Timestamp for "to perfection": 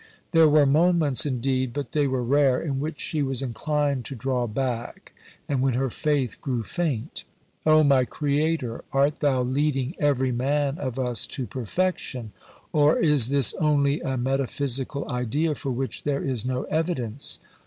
11.27-12.31